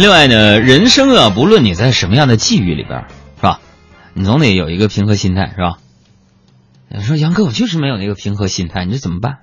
[0.00, 3.04] 另外呢，人生啊，不论你在什么样的际遇里边，
[3.36, 3.60] 是吧？
[4.14, 5.76] 你总得有一个平和心态，是吧？
[6.88, 9.40] 你说杨哥，我就是没有那个平和心态，你说怎么办？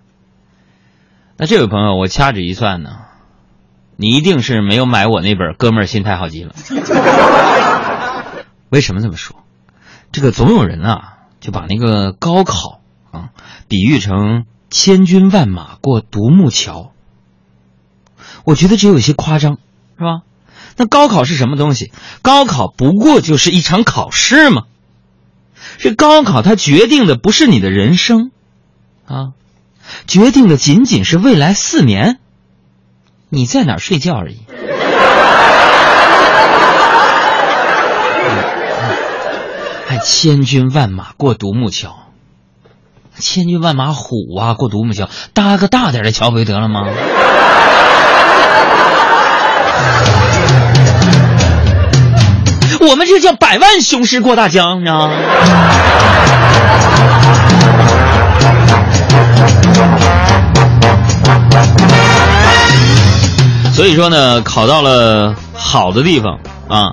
[1.37, 2.89] 那这位朋友，我掐指一算呢，
[3.97, 6.55] 你一定是没有买我那本《哥们儿心态好极了》。
[8.69, 9.35] 为什么这么说？
[10.11, 12.81] 这个总有人啊，就把那个高考
[13.11, 13.29] 啊
[13.67, 16.93] 比喻成千军万马过独木桥。
[18.43, 19.59] 我觉得这有些夸张，
[19.99, 20.21] 是吧？
[20.77, 21.91] 那高考是什么东西？
[22.21, 24.63] 高考不过就是一场考试嘛。
[25.79, 28.31] 这高考它决定的不是你的人生，
[29.05, 29.33] 啊，
[30.07, 32.19] 决定的仅仅是未来四年
[33.29, 34.39] 你在哪睡觉而已。
[39.87, 41.97] 还千军万马过独木桥，
[43.17, 46.87] 千军万马虎啊过独木桥，搭个大点的桥不就得了吗？
[52.89, 55.13] 我们这叫百万雄师过大江，你知道吗？
[63.73, 66.39] 所以说呢，考到了好的地方
[66.69, 66.91] 啊，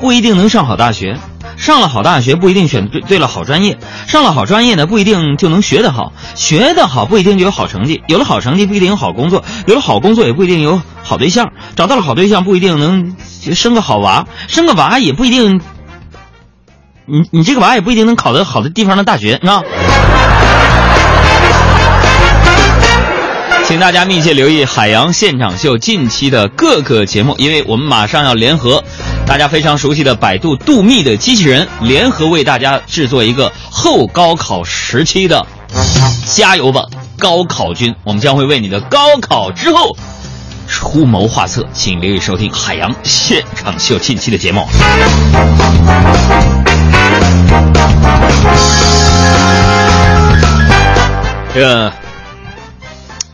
[0.00, 1.16] 不一定能上好大学；
[1.62, 3.76] 上了好大学，不一定选对对了好专业；
[4.08, 11.46] 上了好专业呢，不一定就能学得好；学得好，不一定就有好成绩；有了好成绩，不一定有好工作；有了好工作，也不一定有好对象；
[11.76, 13.14] 找到了好对象，不一定能
[13.54, 15.60] 生个好娃；生个娃，也不一定，
[17.06, 19.62] 你你这个娃也不一定能考得好的地方的大学，啊。
[23.64, 28.84] 请大家密切留意海洋现场秀近期的各个节目，因为我们马上要联合
[29.26, 35.46] 大家非常熟悉的百度度秘的机器人，联合为大家制作一个后高考时期的
[36.26, 36.84] 加油吧
[37.18, 37.94] 高考君。
[38.04, 39.96] 我们将会为你的高考之后
[40.68, 44.66] 出谋划策，请留意收听海洋现场秀近期的节目。
[51.54, 51.92] 这个。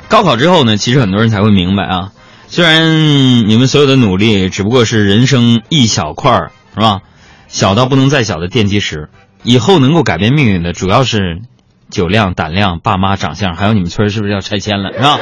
[0.09, 2.13] 高考之后呢，其实很多人才会明白啊，
[2.49, 7.01] 虽然你们所有的努力只不过是人生一小块儿，是吧？
[7.47, 9.11] 小到不能再小的奠基石，
[9.43, 11.43] 以后能够改变命运的主要是
[11.91, 15.19] 酒量、胆量、爸妈长相，还有你们村是不是要拆迁了，是吧？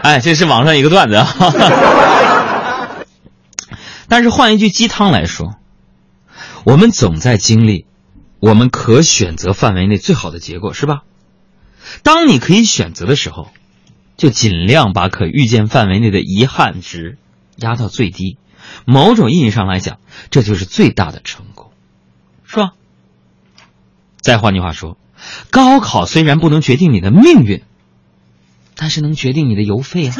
[0.02, 1.28] 哎，这是网上一个段子啊。
[4.08, 5.54] 但是换一句鸡汤来说，
[6.64, 7.86] 我们总在经历
[8.40, 11.02] 我们可选择范围内最好的结果，是吧？
[12.02, 13.50] 当你可以选择的时候，
[14.16, 17.18] 就尽量把可预见范围内的遗憾值
[17.56, 18.36] 压到最低。
[18.84, 19.98] 某种意义上来讲，
[20.30, 21.72] 这就是最大的成功，
[22.46, 22.72] 是吧？
[24.20, 24.96] 再换句话说，
[25.50, 27.62] 高考虽然不能决定你的命运，
[28.76, 30.14] 但是能决定你的邮费啊。